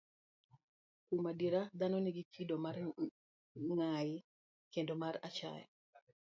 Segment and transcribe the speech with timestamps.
[1.07, 2.75] Kuom adier, dhano nigi kido mar
[3.67, 4.17] ng'ayi
[4.73, 5.65] kendo mar achaya.